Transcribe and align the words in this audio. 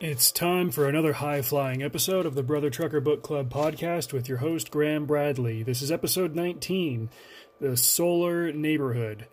It's 0.00 0.32
time 0.32 0.70
for 0.70 0.88
another 0.88 1.12
high 1.12 1.42
flying 1.42 1.82
episode 1.82 2.24
of 2.24 2.34
the 2.34 2.42
Brother 2.42 2.70
Trucker 2.70 3.02
Book 3.02 3.22
Club 3.22 3.52
podcast 3.52 4.14
with 4.14 4.30
your 4.30 4.38
host, 4.38 4.70
Graham 4.70 5.04
Bradley. 5.04 5.62
This 5.62 5.82
is 5.82 5.92
episode 5.92 6.34
19 6.34 7.10
The 7.60 7.76
Solar 7.76 8.50
Neighborhood. 8.50 9.26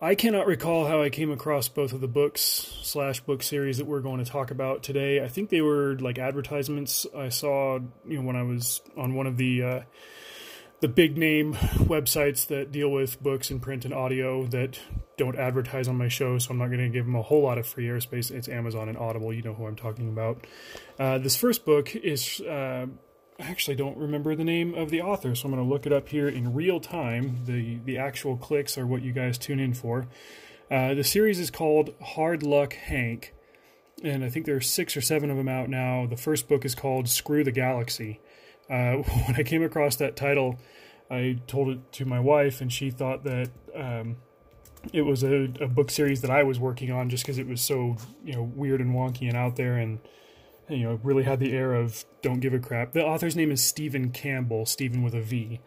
I 0.00 0.14
cannot 0.14 0.46
recall 0.46 0.86
how 0.86 1.02
I 1.02 1.10
came 1.10 1.32
across 1.32 1.66
both 1.66 1.92
of 1.92 2.00
the 2.00 2.06
books 2.06 2.42
slash 2.42 3.22
book 3.22 3.42
series 3.42 3.78
that 3.78 3.86
we're 3.86 3.98
going 3.98 4.24
to 4.24 4.30
talk 4.30 4.52
about 4.52 4.84
today. 4.84 5.20
I 5.20 5.26
think 5.26 5.50
they 5.50 5.62
were 5.62 5.96
like 5.98 6.20
advertisements 6.20 7.06
I 7.12 7.28
saw, 7.28 7.80
you 8.06 8.18
know, 8.18 8.22
when 8.22 8.36
I 8.36 8.44
was 8.44 8.82
on 8.96 9.16
one 9.16 9.26
of 9.26 9.36
the 9.36 9.64
uh, 9.64 9.80
the 10.84 10.88
big 10.88 11.16
name 11.16 11.54
websites 11.54 12.46
that 12.46 12.70
deal 12.70 12.90
with 12.90 13.22
books 13.22 13.50
and 13.50 13.62
print 13.62 13.86
and 13.86 13.94
audio 13.94 14.44
that 14.44 14.78
don't 15.16 15.34
advertise 15.38 15.88
on 15.88 15.96
my 15.96 16.08
show, 16.08 16.36
so 16.36 16.50
I'm 16.50 16.58
not 16.58 16.66
going 16.66 16.80
to 16.80 16.90
give 16.90 17.06
them 17.06 17.16
a 17.16 17.22
whole 17.22 17.40
lot 17.40 17.56
of 17.56 17.66
free 17.66 17.86
airspace. 17.86 18.30
It's 18.30 18.50
Amazon 18.50 18.90
and 18.90 18.98
Audible. 18.98 19.32
You 19.32 19.40
know 19.40 19.54
who 19.54 19.64
I'm 19.64 19.76
talking 19.76 20.10
about. 20.10 20.46
Uh, 20.98 21.16
this 21.16 21.36
first 21.36 21.64
book 21.64 21.96
is. 21.96 22.38
Uh, 22.42 22.84
I 23.40 23.44
actually 23.44 23.76
don't 23.76 23.96
remember 23.96 24.36
the 24.36 24.44
name 24.44 24.74
of 24.74 24.90
the 24.90 25.00
author, 25.00 25.34
so 25.34 25.46
I'm 25.48 25.54
going 25.54 25.64
to 25.64 25.72
look 25.72 25.86
it 25.86 25.92
up 25.92 26.10
here 26.10 26.28
in 26.28 26.52
real 26.52 26.80
time. 26.80 27.38
The 27.46 27.78
the 27.86 27.96
actual 27.96 28.36
clicks 28.36 28.76
are 28.76 28.86
what 28.86 29.00
you 29.00 29.12
guys 29.12 29.38
tune 29.38 29.60
in 29.60 29.72
for. 29.72 30.06
Uh, 30.70 30.92
the 30.92 31.02
series 31.02 31.40
is 31.40 31.50
called 31.50 31.94
Hard 32.02 32.42
Luck 32.42 32.74
Hank, 32.74 33.32
and 34.02 34.22
I 34.22 34.28
think 34.28 34.44
there 34.44 34.56
are 34.56 34.60
six 34.60 34.98
or 34.98 35.00
seven 35.00 35.30
of 35.30 35.38
them 35.38 35.48
out 35.48 35.70
now. 35.70 36.04
The 36.04 36.18
first 36.18 36.46
book 36.46 36.66
is 36.66 36.74
called 36.74 37.08
Screw 37.08 37.42
the 37.42 37.52
Galaxy. 37.52 38.20
Uh, 38.68 38.96
when 39.26 39.36
I 39.36 39.42
came 39.42 39.62
across 39.62 39.96
that 39.96 40.16
title, 40.16 40.58
I 41.10 41.38
told 41.46 41.68
it 41.68 41.92
to 41.92 42.04
my 42.04 42.20
wife, 42.20 42.60
and 42.60 42.72
she 42.72 42.90
thought 42.90 43.24
that 43.24 43.50
um, 43.74 44.16
it 44.92 45.02
was 45.02 45.22
a, 45.22 45.44
a, 45.60 45.68
book 45.68 45.90
series 45.90 46.22
that 46.22 46.30
I 46.30 46.42
was 46.42 46.58
working 46.58 46.90
on, 46.90 47.10
just 47.10 47.24
because 47.24 47.38
it 47.38 47.46
was 47.46 47.60
so 47.60 47.96
you 48.24 48.34
know 48.34 48.42
weird 48.42 48.80
and 48.80 48.94
wonky 48.94 49.28
and 49.28 49.36
out 49.36 49.56
there, 49.56 49.76
and 49.76 49.98
you 50.68 50.84
know 50.84 51.00
really 51.02 51.24
had 51.24 51.40
the 51.40 51.52
air 51.52 51.74
of 51.74 52.04
don't 52.22 52.40
give 52.40 52.54
a 52.54 52.58
crap. 52.58 52.92
The 52.92 53.04
author's 53.04 53.36
name 53.36 53.50
is 53.50 53.62
Steven 53.62 54.10
Campbell, 54.10 54.66
Steven 54.66 55.02
with 55.02 55.14
a 55.14 55.20
V, 55.20 55.60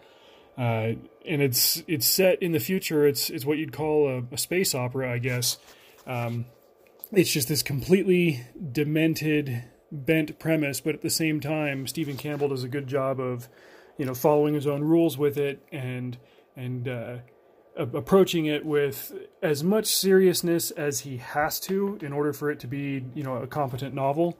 uh, 0.57 0.93
and 1.25 1.41
it's 1.41 1.83
it's 1.87 2.07
set 2.07 2.41
in 2.41 2.51
the 2.51 2.59
future. 2.59 3.05
It's 3.05 3.29
it's 3.29 3.45
what 3.45 3.57
you'd 3.57 3.73
call 3.73 4.09
a, 4.09 4.23
a 4.33 4.37
space 4.37 4.73
opera, 4.73 5.11
I 5.11 5.19
guess. 5.19 5.57
Um, 6.05 6.45
it's 7.11 7.31
just 7.31 7.47
this 7.47 7.63
completely 7.63 8.45
demented, 8.71 9.63
bent 9.91 10.39
premise, 10.39 10.81
but 10.81 10.95
at 10.95 11.01
the 11.01 11.09
same 11.09 11.39
time, 11.39 11.87
Steven 11.87 12.17
Campbell 12.17 12.49
does 12.49 12.63
a 12.63 12.67
good 12.67 12.87
job 12.87 13.19
of 13.19 13.47
you 13.97 14.05
know, 14.05 14.13
following 14.13 14.53
his 14.53 14.67
own 14.67 14.83
rules 14.83 15.17
with 15.17 15.37
it 15.37 15.61
and 15.71 16.17
and 16.55 16.87
uh, 16.87 17.17
approaching 17.75 18.45
it 18.47 18.65
with 18.65 19.13
as 19.43 19.63
much 19.63 19.85
seriousness 19.85 20.71
as 20.71 21.01
he 21.01 21.17
has 21.17 21.59
to 21.59 21.99
in 22.01 22.11
order 22.11 22.33
for 22.33 22.49
it 22.49 22.59
to 22.59 22.67
be, 22.67 23.05
you 23.13 23.21
know, 23.21 23.35
a 23.37 23.47
competent 23.47 23.93
novel. 23.93 24.37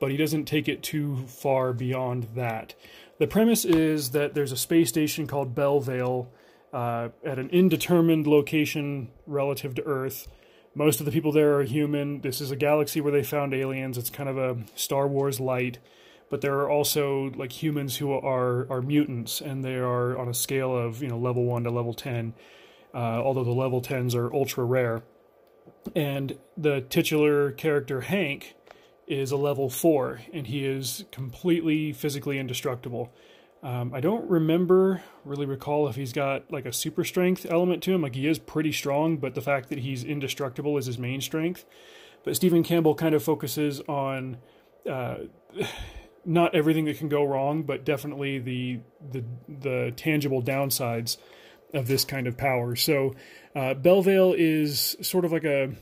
But 0.00 0.10
he 0.10 0.18
doesn't 0.18 0.44
take 0.44 0.68
it 0.68 0.82
too 0.82 1.24
far 1.26 1.72
beyond 1.72 2.28
that. 2.34 2.74
The 3.18 3.26
premise 3.26 3.64
is 3.64 4.10
that 4.10 4.34
there's 4.34 4.52
a 4.52 4.56
space 4.56 4.90
station 4.90 5.26
called 5.26 5.54
Belvaille 5.54 6.28
uh, 6.72 7.08
at 7.24 7.38
an 7.38 7.48
indeterminate 7.50 8.26
location 8.26 9.08
relative 9.26 9.74
to 9.76 9.82
Earth. 9.84 10.28
Most 10.74 11.00
of 11.00 11.06
the 11.06 11.12
people 11.12 11.32
there 11.32 11.56
are 11.58 11.62
human. 11.62 12.20
This 12.20 12.40
is 12.40 12.50
a 12.50 12.56
galaxy 12.56 13.00
where 13.00 13.12
they 13.12 13.22
found 13.22 13.54
aliens. 13.54 13.96
It's 13.96 14.10
kind 14.10 14.28
of 14.28 14.38
a 14.38 14.56
Star 14.74 15.06
Wars 15.06 15.38
light 15.40 15.78
but 16.34 16.40
there 16.40 16.54
are 16.54 16.68
also 16.68 17.30
like 17.36 17.62
humans 17.62 17.98
who 17.98 18.12
are 18.12 18.66
are 18.70 18.82
mutants, 18.82 19.40
and 19.40 19.64
they 19.64 19.76
are 19.76 20.18
on 20.18 20.28
a 20.28 20.34
scale 20.34 20.76
of 20.76 21.00
you 21.02 21.08
know 21.08 21.16
level 21.16 21.44
one 21.44 21.62
to 21.62 21.70
level 21.70 21.94
ten. 21.94 22.34
Uh, 22.92 23.22
although 23.22 23.44
the 23.44 23.52
level 23.52 23.80
tens 23.80 24.14
are 24.16 24.32
ultra 24.34 24.64
rare, 24.64 25.02
and 25.94 26.36
the 26.56 26.80
titular 26.80 27.52
character 27.52 28.00
Hank 28.00 28.56
is 29.06 29.30
a 29.30 29.36
level 29.36 29.70
four, 29.70 30.22
and 30.32 30.46
he 30.46 30.64
is 30.64 31.04
completely 31.12 31.92
physically 31.92 32.38
indestructible. 32.38 33.12
Um, 33.64 33.94
I 33.94 34.00
don't 34.00 34.28
remember, 34.28 35.02
really 35.24 35.46
recall 35.46 35.88
if 35.88 35.96
he's 35.96 36.12
got 36.12 36.52
like 36.52 36.66
a 36.66 36.72
super 36.72 37.02
strength 37.02 37.46
element 37.48 37.82
to 37.84 37.94
him. 37.94 38.02
Like 38.02 38.14
he 38.14 38.28
is 38.28 38.38
pretty 38.38 38.72
strong, 38.72 39.16
but 39.16 39.34
the 39.34 39.40
fact 39.40 39.70
that 39.70 39.78
he's 39.78 40.04
indestructible 40.04 40.76
is 40.76 40.84
his 40.84 40.98
main 40.98 41.22
strength. 41.22 41.64
But 42.24 42.36
Steven 42.36 42.62
Campbell 42.62 42.94
kind 42.94 43.14
of 43.14 43.22
focuses 43.22 43.80
on 43.88 44.36
uh, 44.88 45.16
not 46.26 46.54
everything 46.54 46.84
that 46.84 46.98
can 46.98 47.08
go 47.08 47.24
wrong, 47.24 47.62
but 47.62 47.86
definitely 47.86 48.38
the 48.38 48.80
the 49.10 49.24
the 49.48 49.92
tangible 49.96 50.42
downsides 50.42 51.16
of 51.72 51.86
this 51.86 52.04
kind 52.04 52.26
of 52.26 52.36
power. 52.36 52.76
So, 52.76 53.14
uh, 53.56 53.72
Belvaille 53.72 54.34
is 54.36 54.94
sort 55.00 55.24
of 55.24 55.32
like 55.32 55.44
a 55.44 55.72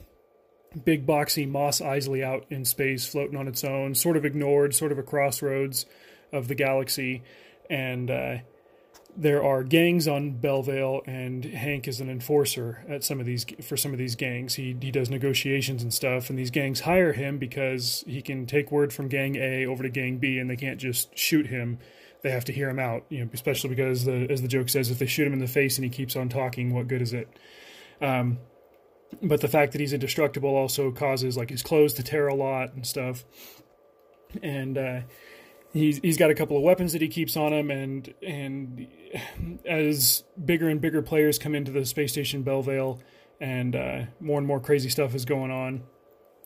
big 0.85 1.05
boxy 1.05 1.49
Mos 1.49 1.81
Eisley 1.81 2.23
out 2.23 2.47
in 2.49 2.65
space, 2.65 3.07
floating 3.07 3.37
on 3.37 3.49
its 3.49 3.65
own, 3.65 3.97
sort 3.97 4.17
of 4.17 4.25
ignored, 4.25 4.73
sort 4.73 4.93
of 4.93 4.99
a 4.99 5.03
crossroads 5.03 5.85
of 6.33 6.49
the 6.49 6.55
galaxy, 6.55 7.23
and 7.71 8.11
uh, 8.11 8.37
there 9.17 9.43
are 9.45 9.63
gangs 9.63 10.09
on 10.09 10.33
Belvaille, 10.33 11.03
and 11.07 11.45
Hank 11.45 11.87
is 11.87 12.01
an 12.01 12.09
enforcer 12.09 12.85
at 12.89 13.05
some 13.05 13.21
of 13.21 13.27
these 13.27 13.45
for 13.61 13.77
some 13.77 13.93
of 13.93 13.99
these 13.99 14.17
gangs. 14.17 14.55
He 14.55 14.77
he 14.81 14.91
does 14.91 15.11
negotiations 15.11 15.83
and 15.83 15.93
stuff, 15.93 16.31
and 16.31 16.39
these 16.39 16.51
gangs 16.51 16.81
hire 16.81 17.13
him 17.13 17.39
because 17.39 18.05
he 18.07 18.23
can 18.23 18.47
take 18.47 18.73
word 18.73 18.93
from 18.93 19.09
Gang 19.09 19.37
A 19.37 19.67
over 19.67 19.83
to 19.83 19.91
Gang 19.91 20.19
B, 20.19 20.39
and 20.39 20.49
they 20.49 20.57
can't 20.57 20.81
just 20.81 21.17
shoot 21.17 21.47
him. 21.47 21.79
They 22.23 22.31
have 22.31 22.45
to 22.47 22.53
hear 22.53 22.71
him 22.71 22.79
out, 22.79 23.05
you 23.09 23.25
know, 23.25 23.31
especially 23.35 23.71
because 23.71 24.05
the 24.05 24.31
as 24.31 24.41
the 24.41 24.49
joke 24.49 24.69
says, 24.69 24.91
if 24.91 24.99
they 24.99 25.07
shoot 25.07 25.27
him 25.27 25.33
in 25.33 25.41
the 25.41 25.47
face 25.47 25.77
and 25.77 25.85
he 25.85 25.91
keeps 25.91 26.17
on 26.17 26.29
talking, 26.29 26.73
what 26.73 26.89
good 26.89 27.03
is 27.03 27.13
it? 27.13 27.29
Um, 28.01 28.39
but 29.23 29.43
the 29.43 29.49
fact 29.49 29.73
that 29.73 29.81
he's 29.81 29.93
indestructible 29.93 30.55
also 30.55 30.91
causes 30.91 31.37
like 31.37 31.51
his 31.51 31.63
clothes 31.63 31.95
to 31.95 32.03
tear 32.03 32.29
a 32.29 32.35
lot 32.35 32.73
and 32.73 32.87
stuff, 32.87 33.25
and. 34.43 34.79
Uh, 34.79 35.01
he's 35.73 35.99
he's 35.99 36.17
got 36.17 36.31
a 36.31 36.35
couple 36.35 36.57
of 36.57 36.63
weapons 36.63 36.93
that 36.93 37.03
he 37.03 37.09
keeps 37.09 37.37
on 37.37 37.53
him, 37.53 37.71
and 37.71 38.13
and 38.27 38.87
as 39.67 40.25
bigger 40.43 40.69
and 40.69 40.81
bigger 40.81 41.03
players 41.03 41.39
come 41.39 41.55
into 41.55 41.73
the 41.73 41.85
space 41.85 42.13
station 42.13 42.43
Belvaille, 42.43 43.01
and 43.41 43.75
uh, 43.75 44.03
more 44.21 44.39
and 44.39 44.47
more 44.47 44.61
crazy 44.61 44.89
stuff 44.89 45.15
is 45.15 45.25
going 45.25 45.51
on, 45.51 45.83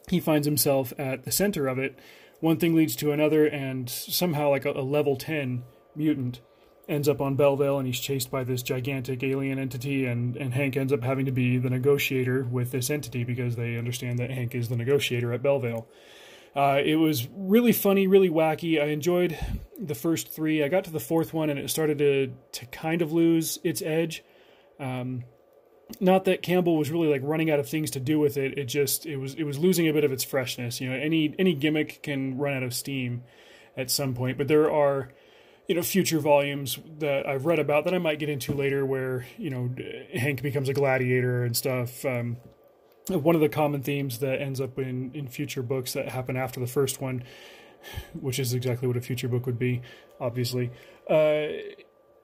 he 0.08 0.20
finds 0.20 0.46
himself 0.46 0.92
at 0.98 1.24
the 1.24 1.32
center 1.32 1.68
of 1.68 1.78
it. 1.78 1.98
One 2.40 2.58
thing 2.58 2.74
leads 2.74 2.96
to 2.96 3.12
another, 3.12 3.46
and 3.46 3.88
somehow, 3.88 4.50
like 4.50 4.64
a, 4.64 4.72
a 4.72 4.82
level 4.82 5.16
ten 5.16 5.64
mutant 5.94 6.40
ends 6.88 7.08
up 7.08 7.20
on 7.20 7.34
Belvaille, 7.34 7.78
and 7.78 7.86
he's 7.86 7.98
chased 7.98 8.30
by 8.30 8.44
this 8.44 8.62
gigantic 8.62 9.22
alien 9.22 9.58
entity, 9.58 10.06
and 10.06 10.36
and 10.36 10.54
Hank 10.54 10.76
ends 10.76 10.92
up 10.92 11.02
having 11.02 11.26
to 11.26 11.32
be 11.32 11.58
the 11.58 11.70
negotiator 11.70 12.44
with 12.44 12.70
this 12.70 12.90
entity 12.90 13.24
because 13.24 13.56
they 13.56 13.76
understand 13.76 14.18
that 14.18 14.30
Hank 14.30 14.54
is 14.54 14.68
the 14.68 14.76
negotiator 14.76 15.32
at 15.32 15.42
Belvaille. 15.42 15.88
Uh, 16.56 16.80
it 16.82 16.96
was 16.96 17.28
really 17.36 17.72
funny, 17.72 18.06
really 18.06 18.30
wacky. 18.30 18.80
I 18.82 18.86
enjoyed 18.86 19.38
the 19.78 19.94
first 19.94 20.28
three. 20.28 20.64
I 20.64 20.68
got 20.68 20.84
to 20.84 20.90
the 20.90 20.98
fourth 20.98 21.34
one 21.34 21.50
and 21.50 21.58
it 21.58 21.68
started 21.68 21.98
to 21.98 22.32
to 22.52 22.66
kind 22.66 23.02
of 23.02 23.12
lose 23.12 23.58
its 23.62 23.82
edge. 23.82 24.24
Um, 24.80 25.24
not 26.00 26.24
that 26.24 26.42
Campbell 26.42 26.78
was 26.78 26.90
really 26.90 27.08
like 27.08 27.20
running 27.22 27.50
out 27.50 27.60
of 27.60 27.68
things 27.68 27.90
to 27.92 28.00
do 28.00 28.18
with 28.18 28.38
it. 28.38 28.58
It 28.58 28.64
just 28.64 29.04
it 29.04 29.18
was 29.18 29.34
it 29.34 29.44
was 29.44 29.58
losing 29.58 29.86
a 29.86 29.92
bit 29.92 30.02
of 30.02 30.12
its 30.12 30.24
freshness. 30.24 30.80
You 30.80 30.88
know, 30.88 30.96
any 30.96 31.34
any 31.38 31.54
gimmick 31.54 32.02
can 32.02 32.38
run 32.38 32.56
out 32.56 32.62
of 32.62 32.72
steam 32.72 33.22
at 33.76 33.90
some 33.90 34.14
point. 34.14 34.38
But 34.38 34.48
there 34.48 34.70
are 34.72 35.12
you 35.68 35.74
know 35.74 35.82
future 35.82 36.20
volumes 36.20 36.78
that 37.00 37.26
I've 37.26 37.44
read 37.44 37.58
about 37.58 37.84
that 37.84 37.92
I 37.92 37.98
might 37.98 38.18
get 38.18 38.30
into 38.30 38.54
later, 38.54 38.86
where 38.86 39.26
you 39.36 39.50
know 39.50 39.70
Hank 40.14 40.40
becomes 40.40 40.70
a 40.70 40.74
gladiator 40.74 41.44
and 41.44 41.54
stuff. 41.54 42.04
Um, 42.06 42.38
one 43.08 43.34
of 43.34 43.40
the 43.40 43.48
common 43.48 43.82
themes 43.82 44.18
that 44.18 44.40
ends 44.40 44.60
up 44.60 44.78
in, 44.78 45.12
in 45.14 45.28
future 45.28 45.62
books 45.62 45.92
that 45.92 46.08
happen 46.08 46.36
after 46.36 46.60
the 46.60 46.66
first 46.66 47.00
one, 47.00 47.22
which 48.18 48.38
is 48.38 48.52
exactly 48.52 48.88
what 48.88 48.96
a 48.96 49.00
future 49.00 49.28
book 49.28 49.46
would 49.46 49.58
be, 49.58 49.82
obviously, 50.20 50.70
uh, 51.08 51.46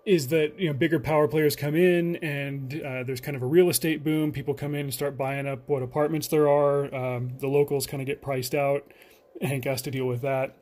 is 0.05 0.29
that 0.29 0.59
you 0.59 0.67
know 0.67 0.75
bigger 0.75 0.99
power 0.99 1.29
players 1.29 1.55
come 1.55 1.77
in 1.77 2.17
and 2.17 2.75
uh, 2.83 3.05
there's 3.05 3.21
kind 3.21 3.37
of 3.37 3.43
a 3.43 3.47
real 3.47 3.71
estate 3.71 4.03
boom. 4.03 4.33
People 4.33 4.55
come 4.55 4.75
in 4.75 4.83
and 4.83 4.95
start 4.95 5.17
buying 5.17 5.47
up 5.47 5.69
what 5.69 5.83
apartments 5.83 6.27
there 6.27 6.49
are. 6.49 6.93
Um, 6.93 7.39
the 7.39 7.47
locals 7.47 7.87
kind 7.87 8.01
of 8.01 8.07
get 8.07 8.21
priced 8.21 8.55
out. 8.55 8.85
Hank 9.41 9.65
has 9.65 9.83
to 9.83 9.91
deal 9.91 10.07
with 10.07 10.23
that. 10.23 10.57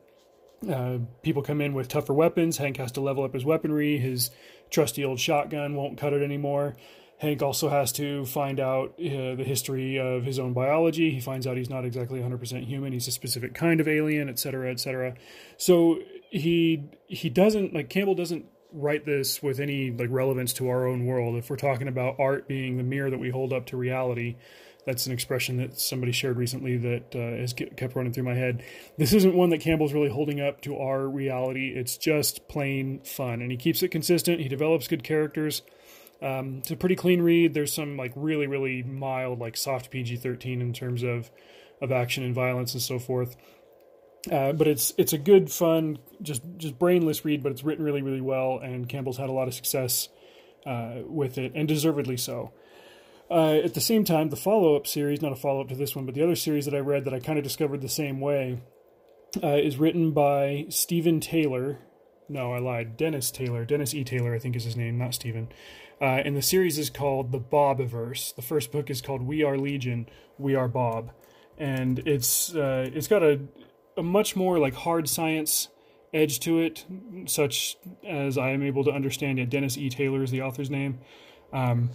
Uh, 0.71 0.99
people 1.23 1.43
come 1.43 1.62
in 1.62 1.73
with 1.73 1.89
tougher 1.89 2.12
weapons. 2.12 2.59
Hank 2.59 2.77
has 2.77 2.93
to 2.93 3.00
level 3.00 3.25
up 3.25 3.33
his 3.33 3.47
weaponry. 3.47 3.97
His 3.97 4.31
trusty 4.69 5.03
old 5.03 5.19
shotgun 5.19 5.75
won't 5.75 5.97
cut 5.97 6.12
it 6.12 6.23
anymore. 6.23 6.77
Hank 7.21 7.43
also 7.43 7.69
has 7.69 7.93
to 7.93 8.25
find 8.25 8.59
out 8.59 8.95
uh, 8.99 9.35
the 9.35 9.45
history 9.45 9.99
of 9.99 10.25
his 10.25 10.39
own 10.39 10.55
biology. 10.55 11.11
He 11.11 11.21
finds 11.21 11.47
out 11.47 11.59
he's 11.59 11.69
not 11.69 11.85
exactly 11.85 12.19
100% 12.19 12.65
human. 12.65 12.95
He's 12.95 13.09
a 13.09 13.13
specific 13.13 13.53
kind 13.53 13.79
of 13.79 13.87
alien, 13.87 14.31
etc., 14.31 14.71
etc. 14.71 15.15
So 15.59 15.99
he 16.31 16.89
he 17.09 17.29
doesn't 17.29 17.75
like 17.75 17.91
Campbell 17.91 18.15
doesn't 18.15 18.47
write 18.73 19.05
this 19.05 19.43
with 19.43 19.61
any 19.61 19.91
like 19.91 20.09
relevance 20.11 20.55
to 20.55 20.71
our 20.71 20.87
own 20.87 21.05
world. 21.05 21.37
If 21.37 21.51
we're 21.51 21.57
talking 21.57 21.89
about 21.89 22.17
art 22.19 22.49
being 22.49 22.79
the 22.79 22.85
mirror 22.85 23.11
that 23.11 23.21
we 23.21 23.29
hold 23.29 23.53
up 23.53 23.67
to 23.67 23.77
reality, 23.77 24.37
that's 24.87 25.05
an 25.05 25.13
expression 25.13 25.59
that 25.59 25.79
somebody 25.79 26.13
shared 26.13 26.39
recently 26.39 26.79
that 26.79 27.15
uh, 27.15 27.39
has 27.39 27.53
kept 27.53 27.95
running 27.95 28.15
through 28.15 28.25
my 28.25 28.35
head. 28.35 28.63
This 28.97 29.13
isn't 29.13 29.35
one 29.35 29.51
that 29.51 29.61
Campbell's 29.61 29.93
really 29.93 30.09
holding 30.09 30.41
up 30.41 30.63
to 30.63 30.79
our 30.79 31.07
reality. 31.07 31.75
It's 31.77 31.99
just 31.99 32.49
plain 32.49 33.01
fun, 33.01 33.43
and 33.43 33.51
he 33.51 33.59
keeps 33.59 33.83
it 33.83 33.89
consistent. 33.89 34.41
He 34.41 34.49
develops 34.49 34.89
good 34.89 35.05
characters 35.05 35.61
um, 36.23 36.59
it's 36.59 36.71
a 36.71 36.77
pretty 36.77 36.97
clean 36.97 37.23
read. 37.23 37.55
There's 37.55 37.73
some 37.73 37.97
like 37.97 38.13
really 38.15 38.47
really 38.47 38.83
mild 38.83 39.39
like 39.39 39.57
soft 39.57 39.91
PG-13 39.91 40.61
in 40.61 40.73
terms 40.73 41.03
of 41.03 41.31
of 41.81 41.93
action 41.93 42.25
and 42.25 42.35
violence 42.35 42.75
and 42.75 42.83
so 42.83 42.99
forth. 42.99 43.37
Uh, 44.31 44.53
but 44.53 44.69
it's 44.69 44.93
it's 44.99 45.15
a 45.15 45.19
good, 45.19 45.51
fun, 45.51 45.99
just 46.21 46.43
just 46.59 46.79
brainless 46.79 47.25
read, 47.25 47.43
but 47.43 47.53
it's 47.53 47.65
written 47.65 47.85
really, 47.85 48.03
really 48.03 48.21
well, 48.21 48.59
and 48.59 48.89
Campbell's 48.89 49.17
had 49.17 49.31
a 49.31 49.33
lot 49.33 49.49
of 49.49 49.55
success 49.55 50.11
uh, 50.67 50.97
with 51.07 51.39
it, 51.39 51.53
and 51.55 51.67
deservedly 51.67 52.19
so. 52.19 52.53
Uh, 53.31 53.61
at 53.65 53.75
the 53.75 53.81
same 53.81 54.05
time, 54.05 54.29
the 54.29 54.37
follow 54.37 54.77
up 54.77 54.87
series, 54.87 55.23
not 55.23 55.33
a 55.33 55.37
follow 55.37 55.63
up 55.63 55.69
to 55.69 55.75
this 55.75 55.97
one, 55.97 56.05
but 56.05 56.15
the 56.15 56.23
other 56.23 56.37
series 56.37 56.67
that 56.67 56.75
I 56.75 56.81
read 56.81 57.05
that 57.05 57.15
I 57.15 57.21
kind 57.21 57.39
of 57.39 57.45
discovered 57.45 57.81
the 57.81 57.89
same 57.89 58.21
way, 58.21 58.61
uh, 59.43 59.57
is 59.57 59.79
written 59.79 60.11
by 60.11 60.67
Stephen 60.69 61.21
Taylor. 61.21 61.79
No, 62.31 62.53
I 62.53 62.61
lied. 62.61 62.97
Dennis 62.97 63.32
Taylor. 63.32 63.65
Dennis 63.65 63.93
E. 63.93 64.05
Taylor, 64.05 64.32
I 64.32 64.38
think 64.38 64.55
is 64.55 64.62
his 64.62 64.77
name, 64.77 64.97
not 64.97 65.15
Stephen. 65.15 65.49
Uh, 66.00 66.23
and 66.25 66.37
the 66.37 66.43
series 66.43 66.79
is 66.79 66.88
called 66.88 67.32
The 67.32 67.41
Bobiverse. 67.41 68.37
The 68.37 68.41
first 68.41 68.71
book 68.71 68.88
is 68.88 69.03
called 69.03 69.23
We 69.23 69.43
Are 69.43 69.59
Legion, 69.59 70.09
We 70.38 70.55
Are 70.55 70.69
Bob. 70.69 71.11
And 71.59 71.99
it's 72.06 72.55
uh, 72.55 72.88
it's 72.94 73.09
got 73.09 73.25
a, 73.25 73.41
a 73.97 74.05
much 74.05 74.37
more 74.37 74.61
like 74.61 74.75
hard 74.75 75.09
science 75.09 75.69
edge 76.15 76.38
to 76.41 76.61
it, 76.61 76.87
such 77.27 77.77
as 78.06 78.38
I 78.38 78.50
am 78.50 78.62
able 78.62 78.85
to 78.85 78.93
understand 78.93 79.41
it. 79.41 79.50
Dennis 79.50 79.76
E. 79.76 79.91
Taylor 79.91 80.23
is 80.23 80.31
the 80.31 80.41
author's 80.41 80.71
name. 80.71 81.00
Um, 81.53 81.91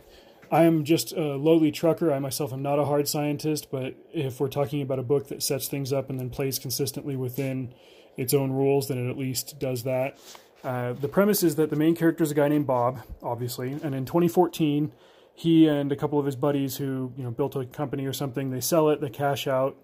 I 0.50 0.64
am 0.64 0.84
just 0.84 1.12
a 1.12 1.36
lowly 1.36 1.70
trucker. 1.70 2.12
I 2.12 2.18
myself 2.18 2.52
am 2.52 2.62
not 2.62 2.80
a 2.80 2.84
hard 2.84 3.08
scientist, 3.08 3.68
but 3.70 3.94
if 4.12 4.40
we're 4.40 4.48
talking 4.48 4.82
about 4.82 4.98
a 4.98 5.04
book 5.04 5.28
that 5.28 5.44
sets 5.44 5.68
things 5.68 5.92
up 5.92 6.10
and 6.10 6.18
then 6.18 6.28
plays 6.28 6.58
consistently 6.58 7.14
within 7.14 7.72
its 8.16 8.34
own 8.34 8.52
rules, 8.52 8.88
then 8.88 8.98
it 8.98 9.10
at 9.10 9.18
least 9.18 9.58
does 9.58 9.82
that. 9.84 10.18
Uh, 10.64 10.94
the 10.94 11.08
premise 11.08 11.42
is 11.42 11.56
that 11.56 11.70
the 11.70 11.76
main 11.76 11.94
character 11.94 12.24
is 12.24 12.30
a 12.30 12.34
guy 12.34 12.48
named 12.48 12.66
Bob, 12.66 13.00
obviously, 13.22 13.72
and 13.72 13.94
in 13.94 14.04
2014, 14.04 14.92
he 15.34 15.68
and 15.68 15.92
a 15.92 15.96
couple 15.96 16.18
of 16.18 16.24
his 16.24 16.34
buddies 16.34 16.76
who 16.76 17.12
you 17.16 17.22
know 17.22 17.30
built 17.30 17.54
a 17.56 17.66
company 17.66 18.06
or 18.06 18.12
something, 18.12 18.50
they 18.50 18.60
sell 18.60 18.88
it, 18.88 19.00
they 19.00 19.10
cash 19.10 19.46
out, 19.46 19.76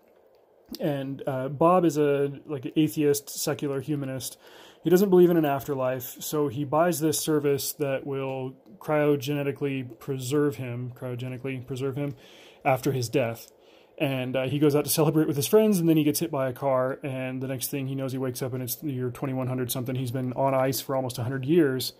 and 0.81 1.23
uh, 1.27 1.49
Bob 1.49 1.85
is 1.85 1.99
a 1.99 2.33
like 2.47 2.65
an 2.65 2.73
atheist, 2.75 3.29
secular 3.29 3.81
humanist. 3.81 4.39
He 4.83 4.91
doesn't 4.91 5.11
believe 5.11 5.31
in 5.31 5.37
an 5.37 5.45
afterlife, 5.45 6.17
so 6.21 6.49
he 6.49 6.65
buys 6.65 6.99
this 6.99 7.21
service 7.21 7.73
that 7.75 8.05
will 8.05 8.55
cryogenetically 8.79 9.99
preserve 10.01 10.57
him, 10.57 10.93
cryogenically 10.97 11.65
preserve 11.65 11.95
him 11.95 12.17
after 12.65 12.91
his 12.91 13.09
death. 13.09 13.53
And 13.99 14.35
uh, 14.37 14.49
he 14.49 14.59
goes 14.59 14.75
out 14.75 14.85
to 14.85 14.91
celebrate 14.91 15.27
with 15.27 15.37
his 15.37 15.47
friends, 15.47 15.79
and 15.79 15.89
then 15.89 15.97
he 15.97 16.05
gets 16.05 16.21
hit 16.21 16.31
by 16.31 16.49
a 16.49 16.53
car. 16.53 16.99
And 17.03 17.43
the 17.43 17.47
next 17.47 17.69
thing 17.69 17.87
he 17.87 17.95
knows, 17.95 18.13
he 18.13 18.19
wakes 18.19 18.43
up 18.43 18.53
and 18.55 18.63
it's 18.63 18.77
the 18.77 18.91
year 18.91 19.11
2100 19.11 19.71
something. 19.71 19.95
He's 19.95 20.11
been 20.11 20.33
on 20.33 20.55
ice 20.55 20.81
for 20.81 20.97
almost 20.97 21.19
100 21.19 21.45
years, 21.45 21.93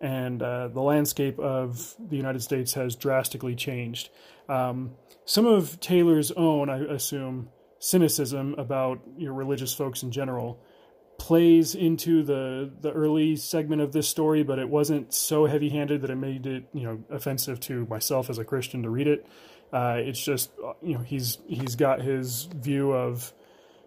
and 0.00 0.42
uh, 0.42 0.68
the 0.68 0.82
landscape 0.82 1.38
of 1.38 1.94
the 1.98 2.16
United 2.16 2.42
States 2.42 2.74
has 2.74 2.96
drastically 2.96 3.54
changed. 3.54 4.10
Um, 4.48 4.92
some 5.24 5.46
of 5.46 5.80
Taylor's 5.80 6.30
own, 6.32 6.68
I 6.68 6.78
assume, 6.78 7.48
cynicism 7.78 8.54
about 8.58 9.00
you 9.16 9.28
know, 9.28 9.34
religious 9.34 9.72
folks 9.72 10.02
in 10.02 10.10
general 10.10 10.60
plays 11.18 11.74
into 11.74 12.22
the 12.22 12.70
the 12.80 12.92
early 12.92 13.36
segment 13.36 13.80
of 13.82 13.92
this 13.92 14.08
story, 14.08 14.42
but 14.42 14.58
it 14.58 14.68
wasn't 14.68 15.12
so 15.14 15.46
heavy 15.46 15.68
handed 15.68 16.02
that 16.02 16.10
it 16.10 16.16
made 16.16 16.46
it 16.46 16.64
you 16.72 16.82
know 16.82 17.04
offensive 17.10 17.60
to 17.60 17.86
myself 17.86 18.28
as 18.30 18.38
a 18.38 18.44
Christian 18.44 18.82
to 18.82 18.90
read 18.90 19.06
it. 19.06 19.26
Uh, 19.72 19.96
it's 19.98 20.22
just 20.22 20.50
you 20.82 20.94
know 20.94 21.00
he's 21.00 21.38
he's 21.48 21.76
got 21.76 22.00
his 22.00 22.44
view 22.44 22.92
of 22.92 23.32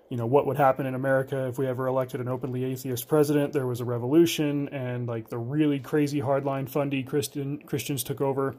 you 0.10 0.18
know 0.18 0.26
what 0.26 0.46
would 0.48 0.58
happen 0.58 0.86
in 0.86 0.96
America 0.96 1.48
if 1.48 1.58
we 1.58 1.68
ever 1.68 1.88
elected 1.88 2.20
an 2.20 2.28
openly 2.28 2.64
atheist 2.66 3.08
president. 3.08 3.54
There 3.54 3.68
was 3.68 3.80
a 3.80 3.86
revolution, 3.86 4.70
and 4.70 5.08
like 5.08 5.30
the 5.30 5.38
really 5.38 5.80
crazy 5.80 6.22
hardline 6.22 6.70
fundy 6.70 7.04
Christian 7.04 7.60
Christians 7.60 8.04
took 8.04 8.20
over, 8.20 8.56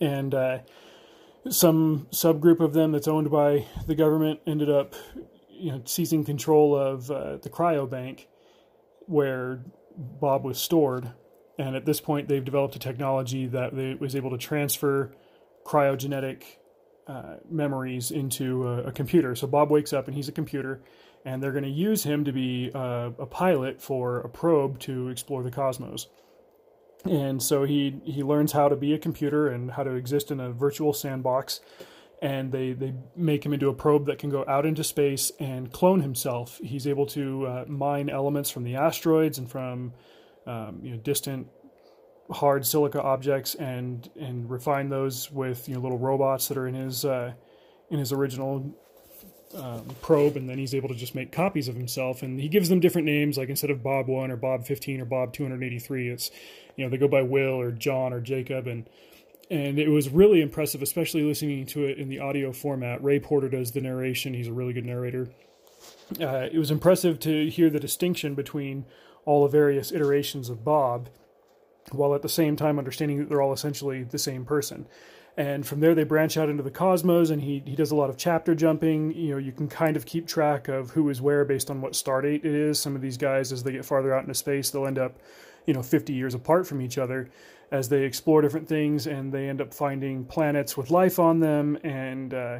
and 0.00 0.34
uh, 0.34 0.58
some 1.50 2.06
subgroup 2.12 2.60
of 2.60 2.72
them 2.72 2.92
that's 2.92 3.08
owned 3.08 3.30
by 3.30 3.66
the 3.86 3.94
government 3.94 4.40
ended 4.46 4.70
up 4.70 4.94
you 5.48 5.72
know 5.72 5.82
seizing 5.84 6.24
control 6.24 6.76
of 6.76 7.10
uh, 7.10 7.36
the 7.38 7.50
cryobank 7.50 8.26
where 9.06 9.64
Bob 9.96 10.44
was 10.44 10.58
stored. 10.58 11.12
And 11.58 11.76
at 11.76 11.84
this 11.84 12.00
point, 12.00 12.28
they've 12.28 12.44
developed 12.44 12.76
a 12.76 12.78
technology 12.78 13.46
that 13.48 13.76
they, 13.76 13.94
was 13.94 14.16
able 14.16 14.30
to 14.30 14.38
transfer 14.38 15.12
cryogenetic 15.64 16.44
uh, 17.06 17.36
memories 17.50 18.10
into 18.10 18.66
a, 18.68 18.84
a, 18.84 18.92
computer. 18.92 19.34
So 19.34 19.46
Bob 19.46 19.70
wakes 19.70 19.92
up 19.92 20.06
and 20.06 20.14
he's 20.14 20.28
a 20.28 20.32
computer, 20.32 20.82
and 21.24 21.42
they're 21.42 21.52
going 21.52 21.64
to 21.64 21.70
use 21.70 22.04
him 22.04 22.24
to 22.24 22.32
be 22.32 22.70
uh, 22.74 23.10
a 23.18 23.26
pilot 23.26 23.82
for 23.82 24.20
a 24.20 24.28
probe 24.28 24.78
to 24.80 25.08
explore 25.08 25.42
the 25.42 25.50
cosmos. 25.50 26.06
And 27.04 27.42
so 27.42 27.64
he 27.64 28.00
he 28.04 28.22
learns 28.22 28.52
how 28.52 28.68
to 28.68 28.76
be 28.76 28.94
a 28.94 28.98
computer 28.98 29.48
and 29.48 29.72
how 29.72 29.82
to 29.82 29.94
exist 29.94 30.30
in 30.30 30.38
a 30.38 30.52
virtual 30.52 30.92
sandbox. 30.92 31.60
And 32.20 32.52
they, 32.52 32.72
they 32.72 32.94
make 33.16 33.44
him 33.44 33.52
into 33.52 33.68
a 33.68 33.74
probe 33.74 34.06
that 34.06 34.20
can 34.20 34.30
go 34.30 34.44
out 34.46 34.64
into 34.64 34.84
space 34.84 35.32
and 35.40 35.72
clone 35.72 36.02
himself. 36.02 36.60
He's 36.62 36.86
able 36.86 37.06
to 37.06 37.46
uh, 37.48 37.64
mine 37.66 38.08
elements 38.08 38.48
from 38.48 38.62
the 38.62 38.76
asteroids 38.76 39.38
and 39.38 39.50
from 39.50 39.92
um, 40.46 40.78
you 40.84 40.92
know 40.92 40.98
distant 40.98 41.48
hard 42.32 42.66
silica 42.66 43.00
objects 43.02 43.54
and 43.54 44.10
and 44.18 44.50
refine 44.50 44.88
those 44.88 45.30
with 45.30 45.68
you 45.68 45.74
know 45.74 45.80
little 45.80 45.98
robots 45.98 46.48
that 46.48 46.56
are 46.56 46.66
in 46.66 46.74
his 46.74 47.04
uh, 47.04 47.32
in 47.90 47.98
his 47.98 48.12
original 48.12 48.74
um, 49.54 49.84
probe, 50.00 50.36
and 50.36 50.48
then 50.48 50.58
he's 50.58 50.74
able 50.74 50.88
to 50.88 50.94
just 50.94 51.14
make 51.14 51.30
copies 51.30 51.68
of 51.68 51.76
himself. 51.76 52.22
And 52.22 52.40
he 52.40 52.48
gives 52.48 52.68
them 52.68 52.80
different 52.80 53.06
names, 53.06 53.36
like 53.36 53.48
instead 53.48 53.70
of 53.70 53.82
Bob 53.82 54.08
One 54.08 54.30
or 54.30 54.36
Bob 54.36 54.64
Fifteen 54.66 55.00
or 55.00 55.04
Bob 55.04 55.32
Two 55.32 55.42
Hundred 55.42 55.62
Eighty 55.62 55.78
Three, 55.78 56.08
it's 56.08 56.30
you 56.76 56.84
know 56.84 56.90
they 56.90 56.96
go 56.96 57.08
by 57.08 57.22
Will 57.22 57.60
or 57.60 57.70
John 57.70 58.12
or 58.12 58.20
Jacob, 58.20 58.66
and 58.66 58.88
and 59.50 59.78
it 59.78 59.88
was 59.88 60.08
really 60.08 60.40
impressive, 60.40 60.82
especially 60.82 61.22
listening 61.22 61.66
to 61.66 61.84
it 61.84 61.98
in 61.98 62.08
the 62.08 62.18
audio 62.18 62.52
format. 62.52 63.02
Ray 63.02 63.20
Porter 63.20 63.48
does 63.48 63.72
the 63.72 63.80
narration; 63.80 64.34
he's 64.34 64.48
a 64.48 64.52
really 64.52 64.72
good 64.72 64.86
narrator. 64.86 65.28
Uh, 66.20 66.48
it 66.50 66.58
was 66.58 66.70
impressive 66.70 67.18
to 67.20 67.50
hear 67.50 67.68
the 67.68 67.80
distinction 67.80 68.34
between 68.34 68.84
all 69.24 69.42
the 69.42 69.50
various 69.50 69.92
iterations 69.92 70.48
of 70.48 70.64
Bob, 70.64 71.08
while 71.94 72.14
at 72.14 72.22
the 72.22 72.28
same 72.28 72.56
time 72.56 72.78
understanding 72.78 73.18
that 73.18 73.28
they're 73.28 73.42
all 73.42 73.52
essentially 73.52 74.02
the 74.02 74.18
same 74.18 74.44
person. 74.44 74.86
And 75.36 75.66
from 75.66 75.80
there 75.80 75.94
they 75.94 76.04
branch 76.04 76.36
out 76.36 76.50
into 76.50 76.62
the 76.62 76.70
cosmos 76.70 77.30
and 77.30 77.40
he, 77.40 77.62
he 77.64 77.74
does 77.74 77.90
a 77.90 77.96
lot 77.96 78.10
of 78.10 78.18
chapter 78.18 78.54
jumping. 78.54 79.12
You 79.14 79.32
know 79.32 79.38
you 79.38 79.52
can 79.52 79.68
kind 79.68 79.96
of 79.96 80.04
keep 80.04 80.26
track 80.26 80.68
of 80.68 80.90
who 80.90 81.08
is 81.08 81.20
where 81.20 81.44
based 81.44 81.70
on 81.70 81.80
what 81.80 81.96
star 81.96 82.20
date 82.20 82.44
it 82.44 82.54
is. 82.54 82.78
Some 82.78 82.94
of 82.94 83.00
these 83.00 83.16
guys 83.16 83.52
as 83.52 83.62
they 83.62 83.72
get 83.72 83.84
farther 83.84 84.14
out 84.14 84.22
into 84.22 84.34
space 84.34 84.70
they'll 84.70 84.86
end 84.86 84.98
up 84.98 85.18
you 85.66 85.72
know 85.72 85.82
50 85.82 86.12
years 86.12 86.34
apart 86.34 86.66
from 86.66 86.82
each 86.82 86.98
other 86.98 87.30
as 87.70 87.88
they 87.88 88.02
explore 88.02 88.42
different 88.42 88.68
things 88.68 89.06
and 89.06 89.32
they 89.32 89.48
end 89.48 89.62
up 89.62 89.72
finding 89.72 90.26
planets 90.26 90.76
with 90.76 90.90
life 90.90 91.18
on 91.18 91.40
them. 91.40 91.78
And 91.82 92.34
uh, 92.34 92.58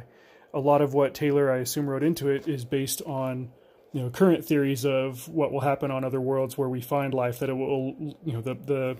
a 0.53 0.59
lot 0.59 0.81
of 0.81 0.93
what 0.93 1.13
taylor 1.13 1.51
i 1.51 1.57
assume 1.57 1.89
wrote 1.89 2.03
into 2.03 2.29
it 2.29 2.47
is 2.47 2.63
based 2.63 3.01
on 3.03 3.49
you 3.91 4.01
know 4.01 4.09
current 4.09 4.45
theories 4.45 4.85
of 4.85 5.27
what 5.29 5.51
will 5.51 5.61
happen 5.61 5.91
on 5.91 6.03
other 6.03 6.21
worlds 6.21 6.57
where 6.57 6.69
we 6.69 6.81
find 6.81 7.13
life 7.13 7.39
that 7.39 7.49
it 7.49 7.53
will 7.53 8.15
you 8.23 8.33
know 8.33 8.41
the 8.41 8.55
the 8.65 8.97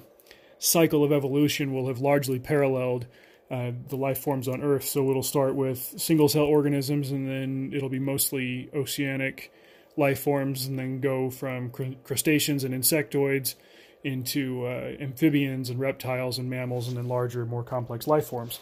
cycle 0.63 1.03
of 1.03 1.11
evolution 1.11 1.73
will 1.73 1.87
have 1.87 1.99
largely 1.99 2.39
paralleled 2.39 3.05
uh, 3.51 3.71
the 3.89 3.97
life 3.97 4.19
forms 4.19 4.47
on 4.47 4.61
Earth. 4.61 4.85
So 4.85 5.09
it'll 5.09 5.21
start 5.21 5.55
with 5.55 5.93
single 5.97 6.29
cell 6.29 6.43
organisms, 6.45 7.11
and 7.11 7.27
then 7.29 7.71
it'll 7.75 7.89
be 7.89 7.99
mostly 7.99 8.69
oceanic 8.73 9.51
life 9.97 10.19
forms, 10.19 10.65
and 10.65 10.79
then 10.79 11.01
go 11.01 11.29
from 11.29 11.69
cr- 11.69 11.99
crustaceans 12.03 12.63
and 12.63 12.73
insectoids 12.73 13.55
into 14.03 14.65
uh, 14.65 14.95
amphibians 14.99 15.69
and 15.69 15.79
reptiles 15.79 16.39
and 16.39 16.49
mammals, 16.49 16.87
and 16.87 16.97
then 16.97 17.07
larger, 17.07 17.45
more 17.45 17.63
complex 17.63 18.07
life 18.07 18.27
forms. 18.27 18.59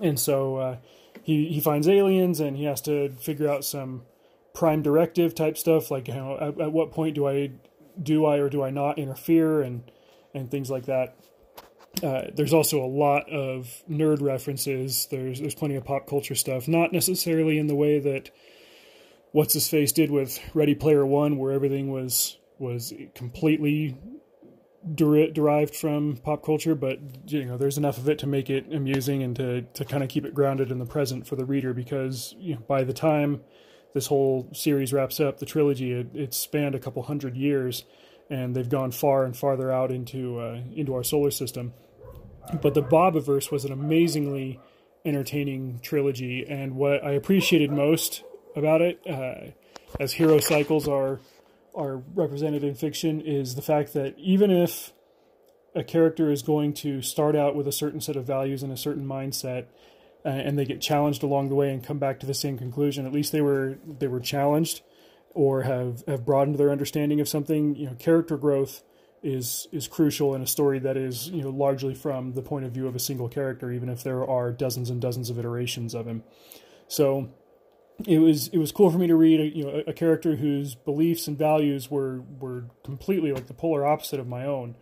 And 0.00 0.18
so 0.18 0.56
uh, 0.56 0.76
he 1.22 1.48
he 1.48 1.60
finds 1.60 1.86
aliens, 1.86 2.40
and 2.40 2.56
he 2.56 2.64
has 2.64 2.80
to 2.82 3.10
figure 3.10 3.48
out 3.48 3.64
some 3.64 4.02
prime 4.54 4.82
directive 4.82 5.34
type 5.34 5.58
stuff, 5.58 5.90
like 5.90 6.08
you 6.08 6.14
know, 6.14 6.38
at, 6.40 6.58
at 6.58 6.72
what 6.72 6.90
point 6.90 7.14
do 7.14 7.28
I 7.28 7.52
do 8.02 8.24
I 8.24 8.38
or 8.38 8.48
do 8.48 8.62
I 8.62 8.70
not 8.70 8.98
interfere, 8.98 9.60
and 9.60 9.90
and 10.34 10.50
things 10.50 10.70
like 10.70 10.86
that. 10.86 11.16
Uh, 12.02 12.22
there's 12.34 12.52
also 12.52 12.84
a 12.84 12.86
lot 12.86 13.30
of 13.30 13.82
nerd 13.88 14.20
references. 14.20 15.06
There's 15.10 15.40
there's 15.40 15.54
plenty 15.54 15.76
of 15.76 15.84
pop 15.84 16.08
culture 16.08 16.34
stuff, 16.34 16.66
not 16.66 16.92
necessarily 16.92 17.58
in 17.58 17.68
the 17.68 17.74
way 17.74 18.00
that 18.00 18.30
what's 19.32 19.54
his 19.54 19.68
face 19.68 19.92
did 19.92 20.10
with 20.10 20.38
Ready 20.54 20.74
Player 20.74 21.06
One, 21.06 21.38
where 21.38 21.52
everything 21.52 21.92
was 21.92 22.36
was 22.58 22.92
completely 23.14 23.96
der- 24.94 25.30
derived 25.30 25.74
from 25.74 26.16
pop 26.16 26.44
culture, 26.44 26.74
but 26.74 26.98
you 27.26 27.44
know 27.44 27.56
there's 27.56 27.78
enough 27.78 27.98
of 27.98 28.08
it 28.08 28.18
to 28.20 28.26
make 28.26 28.50
it 28.50 28.72
amusing 28.72 29.22
and 29.22 29.36
to 29.36 29.62
to 29.62 29.84
kind 29.84 30.02
of 30.02 30.08
keep 30.08 30.24
it 30.24 30.34
grounded 30.34 30.70
in 30.70 30.78
the 30.78 30.86
present 30.86 31.26
for 31.26 31.36
the 31.36 31.44
reader 31.44 31.72
because 31.72 32.34
you 32.38 32.54
know, 32.54 32.60
by 32.66 32.84
the 32.84 32.92
time 32.92 33.40
this 33.94 34.08
whole 34.08 34.48
series 34.52 34.92
wraps 34.92 35.20
up, 35.20 35.38
the 35.38 35.46
trilogy 35.46 35.92
it, 35.92 36.08
it 36.14 36.34
spanned 36.34 36.74
a 36.74 36.80
couple 36.80 37.02
hundred 37.04 37.36
years, 37.36 37.84
and 38.30 38.54
they've 38.54 38.68
gone 38.68 38.90
far 38.90 39.24
and 39.24 39.36
farther 39.36 39.70
out 39.70 39.90
into 39.90 40.38
uh, 40.40 40.60
into 40.74 40.94
our 40.94 41.04
solar 41.04 41.30
system 41.30 41.72
but 42.60 42.74
the 42.74 42.82
Bobiverse 42.82 43.50
was 43.50 43.64
an 43.64 43.72
amazingly 43.72 44.60
entertaining 45.04 45.80
trilogy, 45.82 46.46
and 46.48 46.76
what 46.76 47.04
I 47.04 47.12
appreciated 47.12 47.70
most 47.70 48.22
about 48.56 48.80
it, 48.80 49.00
uh, 49.08 49.52
as 50.00 50.14
hero 50.14 50.38
cycles 50.40 50.88
are 50.88 51.20
are 51.74 51.96
represented 52.14 52.62
in 52.62 52.74
fiction, 52.74 53.20
is 53.20 53.56
the 53.56 53.62
fact 53.62 53.94
that 53.94 54.14
even 54.18 54.50
if 54.50 54.92
a 55.74 55.82
character 55.82 56.30
is 56.30 56.42
going 56.42 56.72
to 56.72 57.02
start 57.02 57.34
out 57.34 57.56
with 57.56 57.66
a 57.66 57.72
certain 57.72 58.00
set 58.00 58.14
of 58.14 58.24
values 58.24 58.62
and 58.62 58.72
a 58.72 58.76
certain 58.76 59.04
mindset, 59.04 59.66
uh, 60.24 60.28
and 60.28 60.56
they 60.56 60.64
get 60.64 60.80
challenged 60.80 61.24
along 61.24 61.48
the 61.48 61.54
way 61.56 61.72
and 61.72 61.82
come 61.82 61.98
back 61.98 62.20
to 62.20 62.26
the 62.26 62.34
same 62.34 62.56
conclusion. 62.56 63.06
At 63.06 63.12
least 63.12 63.32
they 63.32 63.40
were 63.40 63.78
they 63.86 64.06
were 64.06 64.20
challenged 64.20 64.82
or 65.34 65.62
have 65.62 66.04
have 66.06 66.24
broadened 66.24 66.56
their 66.56 66.70
understanding 66.70 67.20
of 67.20 67.28
something. 67.28 67.76
You 67.76 67.86
know, 67.86 67.94
character 67.94 68.36
growth 68.36 68.82
is 69.22 69.68
is 69.72 69.88
crucial 69.88 70.34
in 70.34 70.42
a 70.42 70.46
story 70.46 70.78
that 70.80 70.96
is 70.96 71.28
you 71.28 71.42
know 71.42 71.50
largely 71.50 71.94
from 71.94 72.32
the 72.32 72.42
point 72.42 72.64
of 72.64 72.72
view 72.72 72.86
of 72.86 72.96
a 72.96 73.00
single 73.00 73.28
character, 73.28 73.70
even 73.70 73.88
if 73.88 74.02
there 74.02 74.26
are 74.28 74.52
dozens 74.52 74.90
and 74.90 75.00
dozens 75.00 75.30
of 75.30 75.38
iterations 75.38 75.94
of 75.94 76.06
him. 76.06 76.22
So 76.88 77.30
it 78.06 78.18
was 78.18 78.48
it 78.48 78.58
was 78.58 78.72
cool 78.72 78.90
for 78.90 78.98
me 78.98 79.06
to 79.06 79.16
read 79.16 79.40
a, 79.40 79.56
you 79.56 79.64
know 79.64 79.82
a, 79.86 79.92
character 79.92 80.36
whose 80.36 80.74
beliefs 80.74 81.28
and 81.28 81.38
values 81.38 81.90
were 81.90 82.22
were 82.38 82.66
completely 82.82 83.32
like 83.32 83.46
the 83.46 83.54
polar 83.54 83.86
opposite 83.86 84.18
of 84.18 84.26
my 84.26 84.44
own 84.44 84.76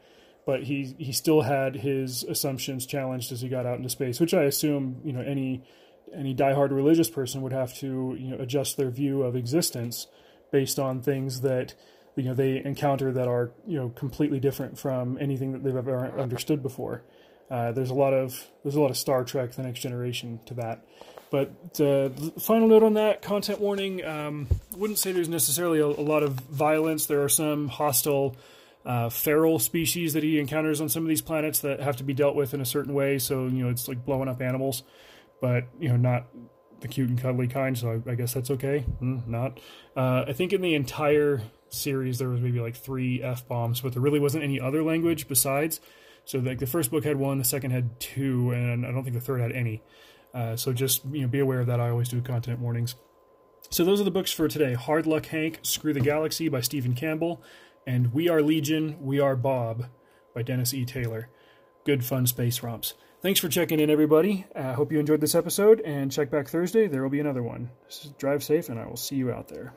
but 0.45 0.65
he 0.65 0.95
he 0.99 1.13
still 1.13 1.43
had 1.43 1.77
his 1.77 2.25
assumptions 2.25 2.87
challenged 2.87 3.33
as 3.33 3.41
he 3.41 3.49
got 3.49 3.67
out 3.67 3.77
into 3.77 3.89
space, 3.89 4.21
which 4.21 4.35
I 4.35 4.43
assume 4.43 5.01
you 5.05 5.13
know 5.13 5.21
any 5.21 5.63
any 6.15 6.35
diehard 6.35 6.71
religious 6.71 7.09
person 7.09 7.43
would 7.43 7.53
have 7.53 7.75
to 7.79 8.17
you 8.19 8.31
know 8.31 8.39
adjust 8.39 8.77
their 8.77 8.91
view 8.91 9.23
of 9.23 9.37
existence 9.37 10.07
based 10.53 10.79
on 10.79 11.03
things 11.03 11.41
that 11.41 11.75
you 12.15 12.25
know 12.25 12.35
they 12.35 12.63
encounter 12.65 13.11
that 13.11 13.27
are 13.27 13.51
you 13.67 13.77
know 13.77 13.89
completely 13.89 14.39
different 14.39 14.79
from 14.79 15.19
anything 15.21 15.53
that 15.53 15.65
they've 15.65 15.75
ever 15.75 16.19
understood 16.21 16.63
before. 16.63 17.03
Uh, 17.51 17.73
there's 17.73 17.91
a 17.91 17.95
lot 17.95 18.13
of 18.13 18.49
there's 18.63 18.77
a 18.77 18.81
lot 18.81 18.91
of 18.91 18.97
Star 18.97 19.25
Trek: 19.25 19.53
The 19.53 19.63
Next 19.63 19.81
Generation 19.81 20.39
to 20.47 20.55
that. 20.55 20.87
But 21.31 21.81
uh, 21.81 22.11
final 22.39 22.69
note 22.69 22.83
on 22.83 22.95
that 22.95 23.23
content 23.23 23.59
warning: 23.61 24.05
um, 24.05 24.47
wouldn't 24.77 24.99
say 24.99 25.13
there's 25.13 25.29
necessarily 25.29 25.81
a, 25.81 25.87
a 25.87 26.05
lot 26.05 26.23
of 26.23 26.35
violence. 26.35 27.07
There 27.07 27.23
are 27.23 27.29
some 27.29 27.69
hostile 27.69 28.37
uh, 28.85 29.09
feral 29.09 29.59
species 29.59 30.13
that 30.13 30.23
he 30.23 30.39
encounters 30.39 30.81
on 30.81 30.89
some 30.89 31.03
of 31.03 31.09
these 31.09 31.23
planets 31.23 31.61
that 31.61 31.81
have 31.81 31.97
to 31.97 32.05
be 32.05 32.13
dealt 32.13 32.37
with 32.37 32.53
in 32.53 32.61
a 32.61 32.67
certain 32.67 32.95
way. 32.95 33.19
So 33.19 33.47
you 33.47 33.65
know, 33.65 33.71
it's 33.71 33.89
like 33.89 34.05
blowing 34.05 34.29
up 34.29 34.43
animals, 34.43 34.83
but 35.41 35.65
you 35.81 35.89
know, 35.89 35.97
not 35.97 36.27
the 36.83 36.89
cute 36.89 37.09
and 37.09 37.21
cuddly 37.21 37.49
kind. 37.49 37.77
So 37.79 38.03
I, 38.07 38.11
I 38.11 38.15
guess 38.15 38.35
that's 38.35 38.51
okay. 38.51 38.85
Mm, 39.01 39.27
not. 39.27 39.59
Uh, 39.97 40.25
I 40.29 40.33
think 40.33 40.53
in 40.53 40.61
the 40.61 40.75
entire 40.75 41.43
series 41.71 42.19
there 42.19 42.29
was 42.29 42.41
maybe 42.41 42.61
like 42.61 42.77
three 42.77 43.23
f 43.23 43.47
bombs, 43.49 43.81
but 43.81 43.93
there 43.93 44.03
really 44.03 44.21
wasn't 44.21 44.45
any 44.45 44.61
other 44.61 44.83
language 44.83 45.27
besides. 45.29 45.81
So 46.25 46.39
like 46.39 46.59
the 46.59 46.67
first 46.67 46.91
book 46.91 47.05
had 47.05 47.17
one, 47.17 47.39
the 47.39 47.45
second 47.45 47.71
had 47.71 47.99
two, 47.99 48.51
and 48.51 48.87
I 48.87 48.93
don't 48.93 49.03
think 49.03 49.15
the 49.15 49.21
third 49.21 49.41
had 49.41 49.53
any. 49.53 49.83
Uh, 50.35 50.57
so 50.57 50.73
just 50.73 51.05
you 51.11 51.23
know, 51.23 51.29
be 51.29 51.41
aware 51.41 51.61
of 51.61 51.67
that. 51.67 51.81
I 51.81 51.91
always 51.91 52.09
do 52.09 52.21
content 52.21 52.59
warnings. 52.59 52.95
So 53.71 53.85
those 53.85 54.01
are 54.01 54.05
the 54.05 54.11
books 54.11 54.33
for 54.33 54.49
today. 54.49 54.75
Hard 54.75 55.07
Luck 55.07 55.27
Hank, 55.27 55.61
Screw 55.63 55.93
the 55.93 56.01
Galaxy 56.01 56.49
by 56.49 56.61
Steven 56.61 56.95
Campbell, 56.95 57.43
and 57.87 58.13
We 58.13 58.29
Are 58.29 58.43
Legion, 58.43 58.97
We 59.01 59.19
Are 59.19 59.37
Bob 59.37 59.87
by 60.35 60.43
Dennis 60.43 60.75
E. 60.75 60.85
Taylor. 60.85 61.29
Good 61.85 62.05
fun 62.05 62.27
space 62.27 62.63
romps. 62.63 62.95
Thanks 63.23 63.39
for 63.39 63.49
checking 63.49 63.79
in, 63.79 63.89
everybody. 63.89 64.47
I 64.53 64.59
uh, 64.59 64.75
hope 64.75 64.91
you 64.91 64.99
enjoyed 64.99 65.21
this 65.21 65.37
episode, 65.37 65.81
and 65.83 66.11
check 66.11 66.29
back 66.29 66.49
Thursday. 66.49 66.89
There 66.89 67.05
will 67.05 67.09
be 67.09 67.21
another 67.21 67.41
one. 67.41 67.71
Drive 68.19 68.43
safe, 68.43 68.69
and 68.69 68.81
I 68.81 68.87
will 68.87 68.97
see 68.97 69.15
you 69.15 69.31
out 69.31 69.47
there. 69.47 69.73